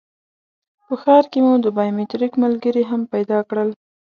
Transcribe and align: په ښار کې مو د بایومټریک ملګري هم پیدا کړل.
په 0.85 0.93
ښار 1.01 1.23
کې 1.31 1.39
مو 1.45 1.53
د 1.65 1.67
بایومټریک 1.77 2.33
ملګري 2.43 2.83
هم 2.91 3.01
پیدا 3.13 3.39
کړل. 3.49 3.69